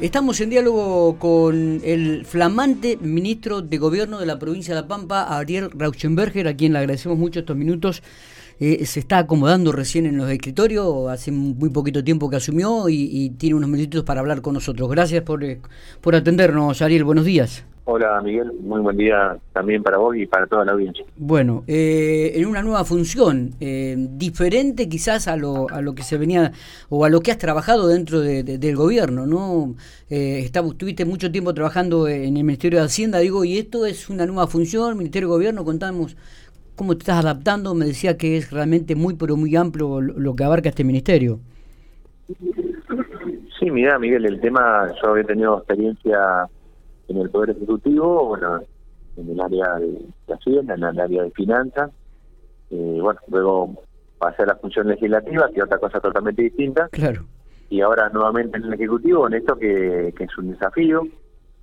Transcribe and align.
Estamos 0.00 0.40
en 0.40 0.50
diálogo 0.50 1.18
con 1.18 1.80
el 1.82 2.24
flamante 2.24 2.96
ministro 3.00 3.62
de 3.62 3.78
Gobierno 3.78 4.20
de 4.20 4.26
la 4.26 4.38
provincia 4.38 4.72
de 4.72 4.82
La 4.82 4.86
Pampa, 4.86 5.36
Ariel 5.36 5.72
Rauschenberger, 5.72 6.46
a 6.46 6.54
quien 6.54 6.72
le 6.72 6.78
agradecemos 6.78 7.18
mucho 7.18 7.40
estos 7.40 7.56
minutos. 7.56 8.04
Eh, 8.60 8.84
se 8.86 9.00
está 9.00 9.18
acomodando 9.18 9.70
recién 9.72 10.06
en 10.06 10.16
los 10.16 10.28
escritorios, 10.30 11.08
hace 11.08 11.30
muy 11.30 11.70
poquito 11.70 12.02
tiempo 12.02 12.28
que 12.28 12.36
asumió 12.36 12.88
y, 12.88 13.30
tiene 13.38 13.54
unos 13.54 13.70
minutitos 13.70 14.04
para 14.04 14.20
hablar 14.20 14.40
con 14.42 14.54
nosotros. 14.54 14.88
Gracias 14.90 15.22
por, 15.22 15.44
eh, 15.44 15.60
por 16.00 16.14
atendernos, 16.14 16.82
Ariel. 16.82 17.04
Buenos 17.04 17.24
días. 17.24 17.64
Hola 17.90 18.20
Miguel, 18.20 18.52
muy 18.60 18.82
buen 18.82 18.98
día 18.98 19.38
también 19.54 19.82
para 19.82 19.96
vos 19.96 20.14
y 20.14 20.26
para 20.26 20.46
toda 20.46 20.62
la 20.62 20.72
audiencia. 20.72 21.06
Bueno, 21.16 21.64
eh, 21.66 22.32
en 22.34 22.44
una 22.44 22.62
nueva 22.62 22.84
función, 22.84 23.54
eh, 23.60 23.96
diferente 23.96 24.90
quizás 24.90 25.26
a 25.26 25.38
lo, 25.38 25.70
a 25.70 25.80
lo 25.80 25.94
que 25.94 26.02
se 26.02 26.18
venía 26.18 26.52
o 26.90 27.06
a 27.06 27.08
lo 27.08 27.22
que 27.22 27.30
has 27.30 27.38
trabajado 27.38 27.88
dentro 27.88 28.20
del 28.20 28.76
gobierno, 28.76 29.26
¿no? 29.26 29.74
Eh, 30.10 30.44
estuviste 30.44 31.06
mucho 31.06 31.32
tiempo 31.32 31.54
trabajando 31.54 32.08
en 32.08 32.36
el 32.36 32.44
Ministerio 32.44 32.78
de 32.78 32.84
Hacienda, 32.84 33.20
digo, 33.20 33.42
y 33.46 33.56
esto 33.56 33.86
es 33.86 34.10
una 34.10 34.26
nueva 34.26 34.48
función, 34.48 34.98
Ministerio 34.98 35.28
de 35.28 35.34
Gobierno, 35.36 35.64
contamos 35.64 36.14
cómo 36.78 36.94
te 36.94 37.00
estás 37.00 37.24
adaptando, 37.24 37.74
me 37.74 37.84
decía 37.84 38.16
que 38.16 38.38
es 38.38 38.52
realmente 38.52 38.94
muy, 38.94 39.14
pero 39.14 39.36
muy 39.36 39.54
amplio 39.56 40.00
lo, 40.00 40.36
que 40.36 40.44
abarca 40.44 40.68
este 40.68 40.84
ministerio. 40.84 41.40
Sí, 43.58 43.70
mira 43.70 43.98
Miguel, 43.98 44.24
el 44.24 44.40
tema, 44.40 44.90
yo 45.02 45.10
había 45.10 45.24
tenido 45.24 45.58
experiencia 45.58 46.48
en 47.08 47.16
el 47.16 47.28
Poder 47.30 47.50
Ejecutivo, 47.50 48.28
bueno, 48.28 48.60
en 49.16 49.28
el 49.28 49.40
área 49.40 49.74
de, 49.74 49.98
Hacienda, 50.32 50.74
en 50.74 50.84
el 50.84 51.00
área 51.00 51.24
de 51.24 51.30
finanzas. 51.32 51.90
Eh, 52.70 52.98
bueno, 53.00 53.18
luego 53.26 53.82
pasé 54.18 54.44
a 54.44 54.46
la 54.46 54.56
función 54.56 54.86
legislativa, 54.86 55.48
que 55.48 55.56
es 55.56 55.64
otra 55.64 55.78
cosa 55.78 55.98
totalmente 56.00 56.42
distinta. 56.42 56.88
Claro. 56.92 57.24
Y 57.70 57.80
ahora 57.80 58.08
nuevamente 58.10 58.56
en 58.56 58.64
el 58.64 58.74
Ejecutivo, 58.74 59.26
en 59.26 59.34
esto 59.34 59.56
que, 59.56 60.14
que 60.16 60.24
es 60.24 60.38
un 60.38 60.52
desafío, 60.52 61.02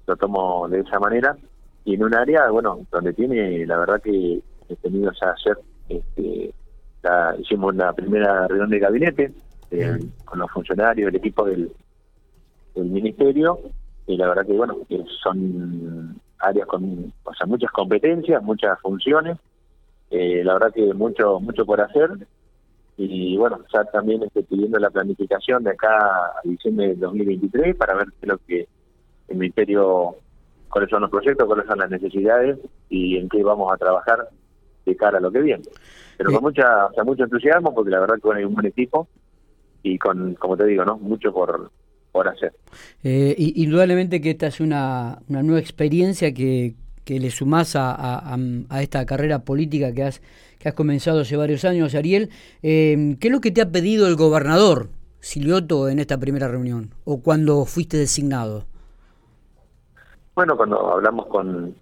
lo 0.07 0.15
tomo 0.17 0.67
de 0.67 0.81
esa 0.81 0.99
manera. 0.99 1.37
Y 1.85 1.93
en 1.93 2.03
un 2.03 2.15
área, 2.15 2.49
bueno, 2.49 2.79
donde 2.91 3.13
tiene, 3.13 3.65
la 3.65 3.77
verdad 3.77 4.01
que 4.01 4.41
he 4.69 4.75
tenido 4.77 5.11
ya 5.11 5.33
ayer, 5.33 5.57
este, 5.89 6.53
hicimos 7.39 7.75
la 7.75 7.93
primera 7.93 8.47
reunión 8.47 8.69
de 8.69 8.79
gabinete 8.79 9.33
eh, 9.71 9.99
con 10.23 10.39
los 10.39 10.51
funcionarios, 10.51 11.09
el 11.09 11.15
equipo 11.15 11.45
del, 11.45 11.71
del 12.73 12.85
ministerio, 12.85 13.59
y 14.07 14.17
la 14.17 14.27
verdad 14.27 14.45
que 14.45 14.53
bueno 14.53 14.77
son 15.23 16.19
áreas 16.39 16.67
con 16.67 17.13
o 17.23 17.33
sea 17.33 17.47
muchas 17.47 17.71
competencias 17.71 18.41
muchas 18.43 18.79
funciones 18.81 19.37
eh, 20.11 20.43
la 20.43 20.53
verdad 20.53 20.73
que 20.73 20.93
mucho 20.93 21.39
mucho 21.39 21.65
por 21.65 21.81
hacer 21.81 22.11
y 22.97 23.35
bueno 23.37 23.59
ya 23.73 23.83
también 23.85 24.23
estoy 24.23 24.43
pidiendo 24.43 24.79
la 24.79 24.89
planificación 24.89 25.63
de 25.63 25.71
acá 25.71 25.97
a 25.97 26.41
diciembre 26.43 26.89
del 26.89 26.99
2023 26.99 27.75
para 27.75 27.95
ver 27.95 28.07
qué 28.07 28.17
es 28.21 28.27
lo 28.27 28.37
que 28.37 28.67
el 29.27 29.37
ministerio 29.37 30.15
cuáles 30.69 30.89
son 30.89 31.01
los 31.01 31.09
proyectos 31.09 31.47
cuáles 31.47 31.65
son 31.65 31.79
las 31.79 31.89
necesidades 31.89 32.59
y 32.89 33.17
en 33.17 33.27
qué 33.27 33.43
vamos 33.43 33.73
a 33.73 33.77
trabajar 33.77 34.29
de 34.85 34.95
cara 34.95 35.17
a 35.17 35.21
lo 35.21 35.31
que 35.31 35.41
viene 35.41 35.63
pero 36.17 36.31
con 36.31 36.43
mucha 36.43 36.85
o 36.87 36.93
sea, 36.93 37.03
mucho 37.03 37.23
entusiasmo 37.23 37.73
porque 37.73 37.91
la 37.91 37.99
verdad 37.99 38.15
que 38.15 38.21
bueno, 38.23 38.39
hay 38.39 38.45
un 38.45 38.53
buen 38.53 38.65
equipo 38.65 39.07
y 39.83 39.97
con 39.97 40.35
como 40.35 40.55
te 40.55 40.65
digo 40.65 40.85
no 40.85 40.97
mucho 40.97 41.33
por 41.33 41.71
por 42.15 42.29
hacer. 42.29 42.53
Eh, 43.03 43.35
indudablemente 43.37 44.21
que 44.21 44.31
esta 44.31 44.47
es 44.47 44.61
una, 44.61 45.19
una 45.27 45.43
nueva 45.43 45.59
experiencia 45.59 46.33
que, 46.33 46.75
que 47.03 47.19
le 47.19 47.29
sumás 47.29 47.75
a, 47.75 48.33
a, 48.33 48.81
esta 48.81 49.05
carrera 49.05 49.39
política 49.39 49.91
que 49.91 50.03
has, 50.03 50.21
que 50.57 50.69
has 50.69 50.75
comenzado 50.75 51.19
hace 51.19 51.35
varios 51.35 51.65
años, 51.65 51.93
Ariel. 51.93 52.29
Eh, 52.63 53.17
¿Qué 53.19 53.27
es 53.27 53.33
lo 53.33 53.41
que 53.41 53.51
te 53.51 53.61
ha 53.61 53.69
pedido 53.69 54.07
el 54.07 54.15
gobernador 54.15 54.91
Silioto 55.19 55.89
en 55.89 55.99
esta 55.99 56.17
primera 56.17 56.47
reunión 56.47 56.91
o 57.03 57.21
cuando 57.21 57.65
fuiste 57.65 57.97
designado? 57.97 58.63
Bueno, 60.35 60.55
cuando 60.55 60.93
hablamos 60.93 61.25
con, 61.25 61.75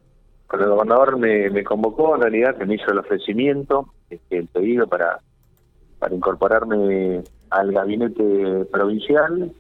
con 0.54 0.62
el 0.62 0.70
gobernador 0.70 1.18
me, 1.18 1.50
me 1.50 1.64
convocó, 1.64 2.14
en 2.14 2.22
realidad, 2.22 2.56
que 2.56 2.68
me 2.68 2.76
hizo 2.76 2.92
el 2.92 3.00
ofrecimiento, 3.00 3.88
este, 4.08 4.38
el 4.38 4.48
pedido 4.48 4.86
para, 4.86 5.20
para 5.98 6.14
incorporarme 6.14 7.24
al 7.50 7.72
gabinete 7.72 8.64
provincial 8.72 9.52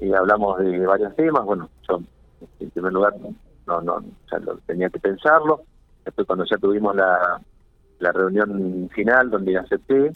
y 0.00 0.12
hablamos 0.12 0.58
de 0.58 0.84
varios 0.84 1.14
temas, 1.14 1.44
bueno, 1.44 1.68
yo 1.88 2.02
en 2.58 2.70
primer 2.70 2.92
lugar 2.92 3.14
no, 3.64 3.80
no, 3.80 4.02
tenía 4.66 4.90
que 4.90 4.98
pensarlo, 4.98 5.60
después 6.04 6.26
cuando 6.26 6.44
ya 6.46 6.56
tuvimos 6.56 6.96
la, 6.96 7.40
la 8.00 8.10
reunión 8.10 8.90
final 8.92 9.30
donde 9.30 9.56
acepté, 9.56 10.10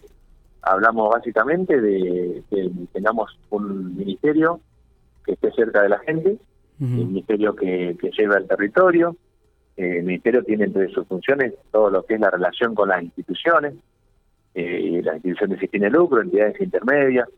hablamos 0.62 1.10
básicamente 1.10 1.80
de 1.80 2.42
que 2.50 2.72
tengamos 2.92 3.38
un 3.50 3.96
ministerio 3.96 4.58
que 5.24 5.34
esté 5.34 5.52
cerca 5.52 5.82
de 5.82 5.90
la 5.90 6.00
gente, 6.00 6.38
un 6.80 7.06
ministerio 7.06 7.54
que, 7.54 7.96
que 8.00 8.10
lleve 8.10 8.34
al 8.34 8.48
territorio, 8.48 9.14
el 9.76 10.04
ministerio 10.04 10.44
tiene 10.44 10.64
entre 10.64 10.88
sus 10.88 11.06
funciones 11.06 11.54
todo 11.70 11.90
lo 11.90 12.04
que 12.04 12.14
es 12.14 12.20
la 12.20 12.30
relación 12.30 12.74
con 12.74 12.88
las 12.88 13.02
instituciones, 13.02 13.74
eh, 14.54 15.00
las 15.02 15.16
instituciones 15.16 15.58
sin 15.58 15.68
fin 15.68 15.92
lucro, 15.92 16.22
entidades 16.22 16.60
intermedias, 16.60 17.28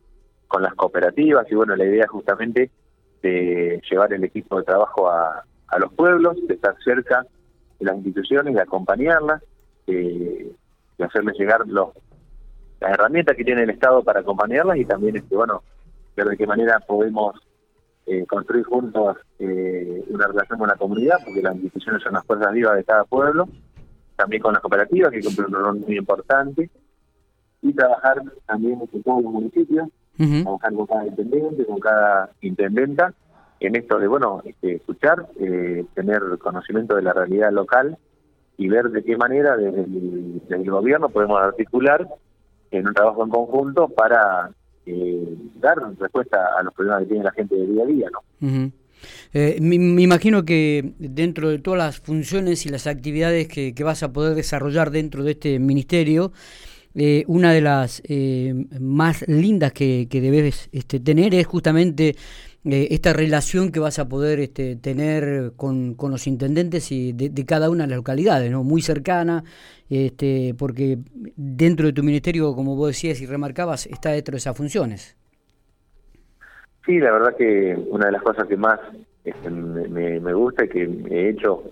con 0.48 0.62
las 0.62 0.74
cooperativas 0.74 1.50
y 1.50 1.54
bueno, 1.54 1.74
la 1.74 1.84
idea 1.84 2.04
es 2.04 2.10
justamente 2.10 2.70
de 3.22 3.80
llevar 3.90 4.12
el 4.12 4.24
equipo 4.24 4.58
de 4.58 4.64
trabajo 4.64 5.08
a, 5.08 5.44
a 5.68 5.78
los 5.78 5.92
pueblos, 5.92 6.36
de 6.46 6.54
estar 6.54 6.76
cerca 6.84 7.26
de 7.78 7.86
las 7.86 7.96
instituciones, 7.96 8.54
de 8.54 8.60
acompañarlas, 8.60 9.42
de, 9.86 10.52
hacerles 10.98 11.38
llegar 11.38 11.66
los, 11.66 11.90
las 12.80 12.92
herramientas 12.92 13.36
que 13.36 13.44
tiene 13.44 13.62
el 13.62 13.70
Estado 13.70 14.02
para 14.02 14.20
acompañarlas 14.20 14.78
y 14.78 14.84
también, 14.84 15.16
este 15.16 15.34
bueno, 15.34 15.62
ver 16.16 16.26
de 16.26 16.36
qué 16.36 16.46
manera 16.46 16.80
podemos 16.80 17.34
eh, 18.06 18.24
construir 18.26 18.64
juntos 18.64 19.16
eh, 19.38 20.04
una 20.08 20.26
relación 20.28 20.58
con 20.58 20.68
la 20.68 20.76
comunidad, 20.76 21.18
porque 21.24 21.42
las 21.42 21.54
instituciones 21.54 22.02
son 22.02 22.14
las 22.14 22.24
fuerzas 22.24 22.52
vivas 22.52 22.76
de 22.76 22.84
cada 22.84 23.04
pueblo, 23.04 23.48
también 24.16 24.42
con 24.42 24.52
las 24.52 24.62
cooperativas, 24.62 25.10
que 25.10 25.20
cumplen 25.20 25.46
un 25.48 25.64
rol 25.64 25.80
muy 25.80 25.98
importante, 25.98 26.70
y 27.62 27.72
trabajar 27.72 28.22
también 28.46 28.78
con 28.78 29.02
todos 29.02 29.22
los 29.22 29.32
municipios, 29.32 29.88
trabajar 30.16 30.72
con 30.74 30.86
cada 30.86 31.06
intendente, 31.06 31.66
con 31.66 31.80
cada 31.80 32.30
intendenta, 32.40 33.12
en 33.60 33.76
esto 33.76 33.98
de, 33.98 34.06
bueno, 34.06 34.42
este, 34.44 34.74
escuchar, 34.74 35.26
eh, 35.40 35.84
tener 35.94 36.20
conocimiento 36.38 36.94
de 36.94 37.02
la 37.02 37.12
realidad 37.12 37.50
local 37.52 37.96
y 38.56 38.68
ver 38.68 38.90
de 38.90 39.02
qué 39.02 39.16
manera 39.16 39.56
desde 39.56 39.84
el, 39.84 40.70
gobierno 40.70 41.08
podemos 41.08 41.40
articular 41.40 42.06
en 42.70 42.86
un 42.86 42.94
trabajo 42.94 43.24
en 43.24 43.30
conjunto 43.30 43.88
para 43.88 44.50
eh, 44.86 45.36
dar 45.60 45.78
respuesta 45.98 46.38
a 46.58 46.62
los 46.62 46.72
problemas 46.74 47.02
que 47.02 47.08
tiene 47.08 47.24
la 47.24 47.32
gente 47.32 47.54
de 47.54 47.66
día 47.66 47.82
a 47.82 47.86
día, 47.86 48.08
¿no? 48.10 48.72
Eh, 49.32 49.58
me, 49.60 49.74
imagino 49.76 50.44
que 50.44 50.94
dentro 50.98 51.50
de 51.50 51.58
todas 51.58 51.78
las 51.78 52.00
funciones 52.00 52.64
y 52.66 52.70
las 52.70 52.86
actividades 52.86 53.46
que 53.48 53.74
vas 53.84 54.02
a 54.02 54.12
poder 54.12 54.34
desarrollar 54.34 54.90
dentro 54.90 55.22
de 55.22 55.32
este 55.32 55.58
ministerio, 55.58 56.32
eh, 56.98 57.24
una 57.26 57.52
de 57.52 57.60
las 57.60 58.02
eh, 58.08 58.54
más 58.80 59.28
lindas 59.28 59.72
que, 59.72 60.08
debes 60.10 60.70
este, 60.72 60.98
tener 60.98 61.34
es 61.34 61.46
justamente 61.46 62.16
eh, 62.64 62.88
esta 62.90 63.12
relación 63.12 63.70
que 63.70 63.80
vas 63.80 63.98
a 63.98 64.08
poder 64.08 64.40
este, 64.40 64.76
tener 64.76 65.52
con, 65.56 65.94
los 66.00 66.26
intendentes 66.26 66.90
y 66.90 67.12
de, 67.12 67.44
cada 67.44 67.68
una 67.68 67.84
de 67.84 67.90
las 67.90 67.98
localidades, 67.98 68.50
¿no? 68.50 68.64
muy 68.64 68.80
cercana, 68.80 69.44
este, 69.90 70.54
porque 70.58 70.96
dentro 71.36 71.86
de 71.86 71.92
tu 71.92 72.02
ministerio, 72.02 72.54
como 72.54 72.76
vos 72.76 72.88
decías 72.88 73.20
y 73.20 73.26
remarcabas, 73.26 73.84
está 73.86 74.12
dentro 74.12 74.32
de 74.32 74.38
esas 74.38 74.56
funciones. 74.56 75.18
Sí, 76.86 76.98
la 76.98 77.12
verdad 77.12 77.36
que 77.36 77.76
una 77.90 78.06
de 78.06 78.12
las 78.12 78.22
cosas 78.22 78.46
que 78.46 78.56
más 78.56 78.80
este, 79.22 79.50
me, 79.50 80.18
me, 80.18 80.32
gusta 80.32 80.64
y 80.64 80.68
que 80.70 80.84
he 81.10 81.28
hecho 81.28 81.62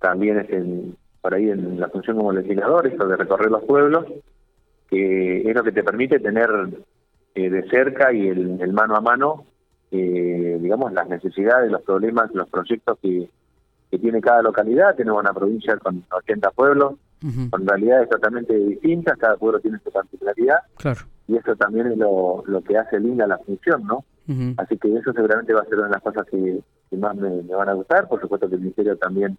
también 0.00 0.38
es 0.38 0.50
en, 0.50 0.94
por 1.20 1.34
ahí 1.34 1.50
en 1.50 1.80
la 1.80 1.88
función 1.88 2.18
como 2.18 2.32
legislador, 2.32 2.86
esto 2.86 3.08
de 3.08 3.16
recorrer 3.16 3.50
los 3.50 3.64
pueblos, 3.64 4.06
que 4.90 5.48
es 5.48 5.54
lo 5.54 5.62
que 5.62 5.72
te 5.72 5.84
permite 5.84 6.18
tener 6.18 6.50
eh, 7.34 7.48
de 7.48 7.68
cerca 7.68 8.12
y 8.12 8.26
el, 8.28 8.72
mano 8.72 8.96
a 8.96 9.00
mano, 9.00 9.44
eh, 9.92 10.58
digamos, 10.60 10.92
las 10.92 11.08
necesidades, 11.08 11.70
los 11.70 11.82
problemas, 11.82 12.34
los 12.34 12.48
proyectos 12.48 12.98
que, 13.00 13.28
que 13.90 13.98
tiene 13.98 14.20
cada 14.20 14.42
localidad. 14.42 14.96
Tenemos 14.96 15.20
una 15.20 15.32
provincia 15.32 15.76
con 15.76 16.04
80 16.10 16.50
pueblos, 16.50 16.94
con 17.50 17.66
realidades 17.66 18.08
totalmente 18.08 18.54
distintas, 18.54 19.18
cada 19.18 19.36
pueblo 19.36 19.60
tiene 19.60 19.78
su 19.84 19.92
particularidad. 19.92 20.58
Claro. 20.76 21.00
Y 21.28 21.36
eso 21.36 21.54
también 21.54 21.88
es 21.88 21.98
lo, 21.98 22.42
lo 22.46 22.62
que 22.62 22.78
hace 22.78 22.98
linda 22.98 23.26
la 23.26 23.38
función, 23.38 23.86
¿no? 23.86 24.04
Así 24.58 24.78
que 24.78 24.94
eso 24.94 25.12
seguramente 25.12 25.52
va 25.52 25.62
a 25.62 25.64
ser 25.64 25.74
una 25.74 25.88
de 25.88 25.92
las 25.94 26.02
cosas 26.02 26.24
que, 26.30 26.60
más 26.96 27.16
me, 27.16 27.30
me, 27.42 27.54
van 27.54 27.68
a 27.68 27.72
gustar. 27.72 28.06
Por 28.06 28.20
supuesto 28.20 28.48
que 28.48 28.54
el 28.54 28.60
Ministerio 28.60 28.96
también 28.96 29.36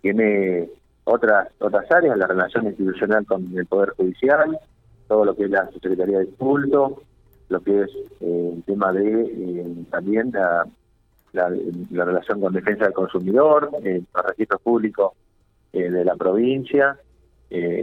tiene 0.00 0.68
otras 1.04 1.48
otras 1.60 1.90
áreas, 1.90 2.16
la 2.16 2.26
relación 2.26 2.66
institucional 2.66 3.24
con 3.24 3.46
el 3.56 3.66
Poder 3.66 3.90
Judicial, 3.90 4.58
todo 5.12 5.26
lo 5.26 5.36
que 5.36 5.44
es 5.44 5.50
la 5.50 5.70
Secretaría 5.70 6.20
de 6.20 6.26
Culto, 6.28 7.02
lo 7.50 7.60
que 7.60 7.82
es 7.82 7.90
eh, 8.22 8.52
el 8.54 8.62
tema 8.62 8.94
de 8.94 9.24
eh, 9.24 9.84
también 9.90 10.32
la, 10.32 10.66
la, 11.34 12.04
relación 12.06 12.40
con 12.40 12.54
defensa 12.54 12.84
del 12.84 12.94
consumidor, 12.94 13.68
eh, 13.84 14.00
los 14.14 14.24
registros 14.24 14.62
públicos 14.62 15.12
eh, 15.74 15.90
de 15.90 16.02
la 16.02 16.16
provincia, 16.16 16.96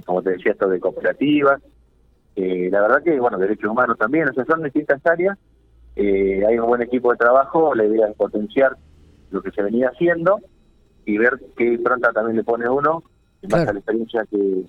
como 0.08 0.24
te 0.24 0.31
decía, 0.31 0.54
esto 0.54 0.68
de 0.68 0.80
cooperativas. 0.80 1.62
la 2.36 2.81
verdad 2.81 3.04
que, 3.04 3.20
bueno, 3.20 3.38
derechos 3.38 3.70
humanos 3.70 4.00
también, 4.00 4.28
o 4.28 4.34
sea, 4.34 4.44
son 4.46 4.64
distintas 4.64 5.00
áreas. 5.06 5.38
hay 5.96 6.58
un 6.58 6.66
buen 6.66 6.82
equipo 6.82 7.12
de 7.12 7.18
trabajo, 7.18 7.75
la 7.75 7.86
idea 7.86 8.08
es 8.08 8.16
potenciar 8.16 8.75
lo 9.30 9.44
que 9.44 9.52
se 9.52 9.62
venía 9.62 9.90
haciendo 9.90 10.40
y 11.06 11.20
ver 11.20 11.40
qué 11.56 11.78
pronta 11.84 12.12
también 12.12 12.38
le 12.38 12.44
pone 12.44 12.68
uno, 12.68 13.04
en 13.44 13.50
base 13.50 13.70
a 13.70 13.74
la 13.74 13.80
experiencia 13.80 14.25
que, 14.32 14.64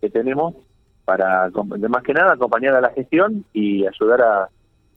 que 0.00 0.08
tenemos, 0.08 0.54
para, 1.06 1.48
más 1.88 2.02
que 2.02 2.12
nada, 2.12 2.32
acompañar 2.32 2.74
a 2.74 2.80
la 2.80 2.90
gestión 2.90 3.44
y 3.52 3.86
ayudar 3.86 4.20
a, 4.20 4.48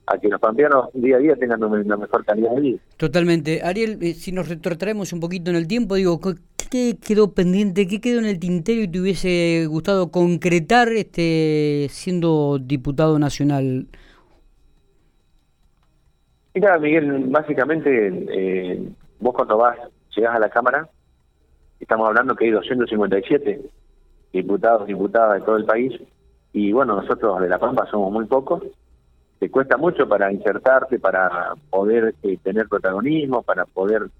a 0.06 0.18
que 0.18 0.28
los 0.28 0.40
pampeanos 0.40 0.90
día 0.92 1.16
a 1.16 1.20
día 1.20 1.36
tengan 1.36 1.62
una 1.62 1.96
mejor 1.96 2.24
calidad 2.24 2.50
de 2.56 2.60
vida. 2.60 2.78
Totalmente. 2.96 3.62
Ariel, 3.62 3.96
eh, 4.02 4.14
si 4.14 4.32
nos 4.32 4.48
retrotraemos 4.48 5.12
un 5.12 5.20
poquito 5.20 5.50
en 5.50 5.56
el 5.56 5.68
tiempo, 5.68 5.94
digo, 5.94 6.20
¿qué 6.70 6.96
quedó 7.00 7.32
pendiente, 7.32 7.86
qué 7.86 8.00
quedó 8.00 8.18
en 8.18 8.26
el 8.26 8.40
tintero 8.40 8.82
y 8.82 8.88
te 8.88 9.00
hubiese 9.00 9.66
gustado 9.66 10.10
concretar 10.10 10.88
este 10.88 11.86
siendo 11.90 12.58
diputado 12.60 13.18
nacional? 13.20 13.86
Mira, 16.54 16.76
Miguel, 16.78 17.26
básicamente 17.28 18.08
eh, 18.32 18.82
vos 19.20 19.32
cuando 19.32 19.56
vas, 19.58 19.78
llegás 20.16 20.34
a 20.34 20.40
la 20.40 20.50
Cámara, 20.50 20.88
estamos 21.78 22.08
hablando 22.08 22.34
que 22.34 22.46
hay 22.46 22.50
257 22.50 23.60
diputados, 24.32 24.86
diputadas 24.86 25.40
de 25.40 25.46
todo 25.46 25.56
el 25.56 25.64
país, 25.64 25.92
y 26.52 26.72
bueno, 26.72 26.96
nosotros 26.96 27.40
de 27.40 27.48
La 27.48 27.58
Pampa 27.58 27.86
somos 27.90 28.12
muy 28.12 28.26
pocos, 28.26 28.62
te 29.38 29.50
cuesta 29.50 29.76
mucho 29.76 30.08
para 30.08 30.32
insertarte, 30.32 30.98
para 30.98 31.54
poder 31.70 32.14
eh, 32.22 32.38
tener 32.42 32.68
protagonismo, 32.68 33.42
para 33.42 33.64
poder 33.64 34.10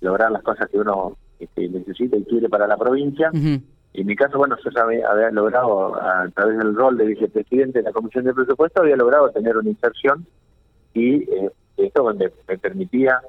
lograr 0.00 0.30
las 0.30 0.42
cosas 0.42 0.68
que 0.70 0.78
uno 0.78 1.16
este, 1.38 1.68
necesita 1.68 2.16
y 2.16 2.24
quiere 2.24 2.48
para 2.48 2.66
la 2.66 2.76
provincia. 2.76 3.30
En 3.32 4.06
mi 4.06 4.16
caso, 4.16 4.38
bueno, 4.38 4.56
yo 4.64 4.70
sabía, 4.70 5.06
había 5.10 5.30
logrado, 5.30 5.94
a 6.00 6.26
través 6.34 6.56
del 6.56 6.74
rol 6.74 6.96
de 6.96 7.04
vicepresidente 7.04 7.80
de 7.80 7.84
la 7.84 7.92
Comisión 7.92 8.24
de 8.24 8.32
Presupuesto, 8.32 8.80
había 8.80 8.96
logrado 8.96 9.30
tener 9.30 9.56
una 9.56 9.68
inserción 9.68 10.26
y 10.94 11.16
eh, 11.30 11.50
esto 11.76 12.04
me, 12.04 12.30
me, 12.48 12.58
permitía, 12.58 13.20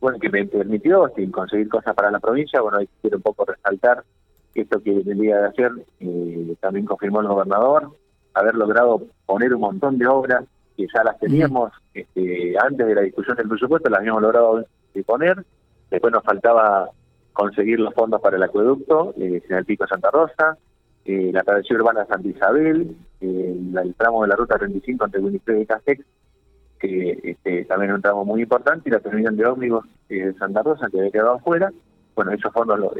bueno, 0.00 0.18
que 0.20 0.28
me 0.28 0.44
permitió 0.46 1.10
sin 1.16 1.32
conseguir 1.32 1.68
cosas 1.68 1.94
para 1.94 2.12
la 2.12 2.20
provincia, 2.20 2.60
bueno, 2.60 2.78
ahí 2.78 2.88
quiero 3.00 3.16
un 3.16 3.22
poco 3.24 3.44
resaltar 3.46 4.04
esto 4.62 4.82
que 4.82 4.92
día 4.92 5.40
de 5.40 5.46
hacer, 5.46 5.72
eh, 6.00 6.56
también 6.60 6.86
confirmó 6.86 7.20
el 7.20 7.28
gobernador, 7.28 7.90
haber 8.34 8.54
logrado 8.54 9.02
poner 9.24 9.54
un 9.54 9.60
montón 9.60 9.98
de 9.98 10.06
obras 10.06 10.44
que 10.76 10.86
ya 10.94 11.02
las 11.04 11.18
teníamos 11.18 11.72
este, 11.94 12.54
antes 12.58 12.86
de 12.86 12.94
la 12.94 13.00
discusión 13.00 13.36
del 13.36 13.48
presupuesto, 13.48 13.88
las 13.88 14.00
habíamos 14.00 14.22
logrado 14.22 14.64
poner. 15.04 15.44
Después 15.90 16.12
nos 16.12 16.24
faltaba 16.24 16.90
conseguir 17.32 17.80
los 17.80 17.94
fondos 17.94 18.20
para 18.20 18.36
el 18.36 18.42
acueducto 18.42 19.14
eh, 19.18 19.42
en 19.48 19.56
el 19.56 19.64
Pico 19.64 19.86
Santa 19.86 20.10
Rosa, 20.10 20.56
eh, 21.04 21.30
la 21.32 21.42
travesía 21.42 21.76
urbana 21.76 22.00
de 22.00 22.06
Santa 22.06 22.28
Isabel, 22.28 22.96
eh, 23.20 23.56
el 23.82 23.94
tramo 23.94 24.22
de 24.22 24.28
la 24.28 24.36
ruta 24.36 24.58
35 24.58 25.04
entre 25.04 25.20
Winifred 25.20 25.60
y 25.60 25.66
Castex, 25.66 26.04
que 26.78 27.20
este, 27.22 27.64
también 27.66 27.90
es 27.90 27.96
un 27.96 28.02
tramo 28.02 28.24
muy 28.24 28.42
importante, 28.42 28.88
y 28.88 28.92
la 28.92 29.00
terminal 29.00 29.36
de 29.36 29.46
ómnibus 29.46 29.84
de 30.08 30.34
Santa 30.34 30.62
Rosa, 30.62 30.88
que 30.90 30.98
había 30.98 31.10
quedado 31.10 31.34
afuera. 31.34 31.72
Bueno, 32.16 32.32
esos 32.32 32.52
fondos 32.52 32.78
lo, 32.78 32.92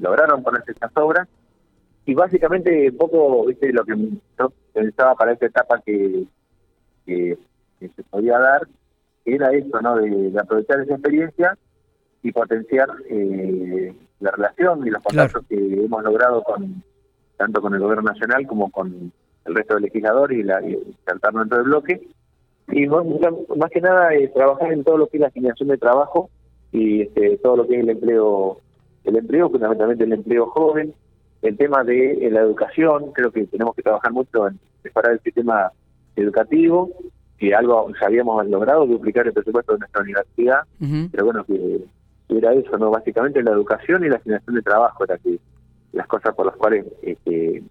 lograron 0.00 0.42
ponerse 0.42 0.72
estas 0.72 0.92
obras. 0.94 1.28
Y 2.06 2.14
básicamente, 2.14 2.88
un 2.88 2.96
poco, 2.96 3.44
viste, 3.46 3.70
lo 3.72 3.84
que 3.84 3.94
yo 4.38 4.52
pensaba 4.72 5.14
para 5.14 5.32
esta 5.32 5.46
etapa 5.46 5.82
que 5.84 6.24
que, 7.10 7.38
se 7.96 8.02
podía 8.04 8.38
dar 8.38 8.68
era 9.24 9.52
esto, 9.52 9.80
¿no? 9.80 9.96
De, 9.96 10.32
aprovechar 10.38 10.80
esa 10.80 10.94
experiencia 10.94 11.56
y 12.22 12.32
potenciar 12.32 12.88
eh, 13.08 13.94
la 14.20 14.30
relación 14.32 14.86
y 14.86 14.90
los 14.90 15.02
contactos 15.02 15.44
que 15.48 15.56
hemos 15.56 16.02
logrado 16.02 16.42
con 16.42 16.82
tanto 17.36 17.62
con 17.62 17.74
el 17.74 17.80
gobierno 17.80 18.10
nacional 18.12 18.46
como 18.46 18.70
con 18.70 19.12
el 19.46 19.54
resto 19.54 19.74
del 19.74 19.84
legislador 19.84 20.30
y, 20.32 20.42
la, 20.42 20.60
y 20.62 20.78
dentro 21.06 21.56
del 21.56 21.62
bloque. 21.62 22.08
Y 22.68 22.86
más, 22.86 23.70
que 23.70 23.80
nada 23.80 24.14
eh, 24.14 24.28
trabajar 24.28 24.72
en 24.72 24.84
todo 24.84 24.98
lo 24.98 25.06
que 25.06 25.16
es 25.16 25.22
la 25.22 25.28
asignación 25.28 25.70
de 25.70 25.78
trabajo 25.78 26.28
y 26.72 27.02
este, 27.02 27.36
todo 27.38 27.56
lo 27.56 27.66
que 27.66 27.76
es 27.76 27.80
el 27.80 27.90
empleo, 27.90 28.60
el 29.04 29.16
empleo, 29.16 29.50
fundamentalmente 29.50 30.04
el 30.04 30.12
empleo 30.12 30.46
joven, 30.46 30.94
el 31.42 31.56
tema 31.56 31.82
de 31.84 32.28
la 32.30 32.40
educación, 32.40 33.12
creo 33.12 33.30
que 33.30 33.46
tenemos 33.46 33.74
que 33.74 33.82
trabajar 33.82 34.12
mucho 34.12 34.48
en 34.48 34.58
mejorar 34.84 35.12
el 35.12 35.20
sistema 35.20 35.72
educativo, 36.16 36.90
que 37.38 37.54
algo 37.54 37.90
ya 37.98 38.06
habíamos 38.06 38.46
logrado 38.46 38.86
duplicar 38.86 39.26
el 39.26 39.32
presupuesto 39.32 39.72
de 39.72 39.78
nuestra 39.78 40.02
universidad, 40.02 40.60
pero 41.10 41.24
bueno, 41.24 41.44
que 41.44 41.80
era 42.28 42.52
eso, 42.52 42.76
¿no? 42.78 42.90
Básicamente 42.90 43.42
la 43.42 43.52
educación 43.52 44.04
y 44.04 44.08
la 44.08 44.16
asignación 44.16 44.54
de 44.54 44.62
trabajo 44.62 45.04
era 45.04 45.18
que 45.18 45.38
las 45.92 46.06
cosas 46.06 46.34
por 46.34 46.46
las 46.46 46.56
cuales 46.56 46.86
este, 47.02 47.62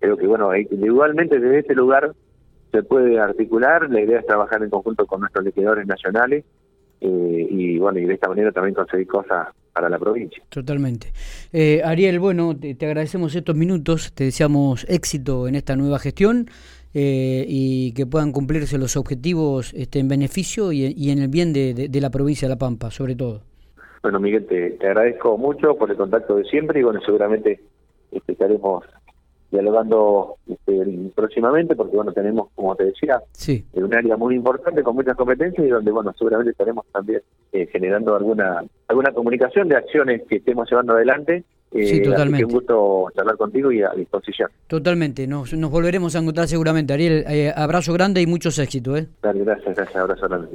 creo 0.00 0.16
que, 0.16 0.26
bueno, 0.26 0.54
individualmente 0.54 1.38
desde 1.38 1.60
este 1.60 1.74
lugar 1.74 2.12
se 2.72 2.82
puede 2.82 3.18
articular, 3.18 3.88
la 3.88 4.00
idea 4.00 4.18
es 4.18 4.26
trabajar 4.26 4.62
en 4.62 4.70
conjunto 4.70 5.06
con 5.06 5.20
nuestros 5.20 5.44
legisladores 5.44 5.86
nacionales 5.86 6.44
eh, 7.00 7.46
y 7.50 7.78
bueno, 7.78 7.98
y 7.98 8.04
de 8.04 8.14
esta 8.14 8.28
manera 8.28 8.52
también 8.52 8.74
conseguir 8.74 9.06
cosas 9.06 9.48
para 9.76 9.90
la 9.90 9.98
provincia. 9.98 10.42
Totalmente. 10.48 11.12
Eh, 11.52 11.82
Ariel, 11.84 12.18
bueno, 12.18 12.56
te, 12.56 12.74
agradecemos 12.86 13.34
estos 13.34 13.54
minutos, 13.54 14.12
te 14.14 14.24
deseamos 14.24 14.86
éxito 14.88 15.48
en 15.48 15.54
esta 15.54 15.76
nueva 15.76 15.98
gestión 15.98 16.46
eh, 16.94 17.44
y 17.46 17.92
que 17.92 18.06
puedan 18.06 18.32
cumplirse 18.32 18.78
los 18.78 18.96
objetivos 18.96 19.74
este, 19.74 19.98
en 19.98 20.08
beneficio 20.08 20.72
y, 20.72 21.10
en 21.10 21.18
el 21.18 21.28
bien 21.28 21.52
de, 21.52 21.90
la 22.00 22.08
provincia 22.08 22.48
de 22.48 22.54
La 22.54 22.58
Pampa, 22.58 22.90
sobre 22.90 23.14
todo. 23.14 23.42
Bueno, 24.02 24.18
Miguel, 24.18 24.46
te, 24.46 24.78
agradezco 24.80 25.36
mucho 25.36 25.76
por 25.76 25.90
el 25.90 25.96
contacto 25.98 26.36
de 26.36 26.44
siempre 26.44 26.80
y 26.80 26.82
bueno, 26.82 27.00
seguramente 27.04 27.60
este, 28.12 28.32
estaremos 28.32 28.82
dialogando 29.50 30.36
este, 30.48 31.10
próximamente 31.14 31.76
porque 31.76 31.96
bueno 31.96 32.12
tenemos 32.12 32.48
como 32.54 32.74
te 32.74 32.84
decía 32.84 33.20
sí. 33.32 33.64
un 33.74 33.94
área 33.94 34.16
muy 34.16 34.34
importante 34.34 34.82
con 34.82 34.94
muchas 34.94 35.16
competencias 35.16 35.66
y 35.66 35.70
donde 35.70 35.90
bueno 35.90 36.12
seguramente 36.18 36.50
estaremos 36.50 36.84
también 36.92 37.22
eh, 37.52 37.66
generando 37.70 38.16
alguna 38.16 38.64
alguna 38.88 39.12
comunicación 39.12 39.68
de 39.68 39.76
acciones 39.76 40.22
que 40.28 40.36
estemos 40.36 40.68
llevando 40.70 40.94
adelante 40.94 41.44
sí, 41.72 41.96
eh, 41.96 42.00
totalmente. 42.02 42.44
un 42.44 42.52
gusto 42.52 43.06
charlar 43.14 43.36
contigo 43.36 43.72
y 43.72 43.82
a 43.82 43.90
disposición. 43.90 44.50
Totalmente, 44.66 45.26
nos, 45.26 45.52
nos 45.52 45.70
volveremos 45.70 46.14
a 46.16 46.20
encontrar 46.20 46.48
seguramente. 46.48 46.92
Ariel, 46.92 47.24
eh, 47.28 47.52
abrazo 47.54 47.92
grande 47.92 48.20
y 48.22 48.26
muchos 48.26 48.58
éxitos. 48.58 49.00
¿eh? 49.00 49.08
gracias, 49.22 49.76
gracias, 49.76 49.96
abrazo 49.96 50.28
grande. 50.28 50.48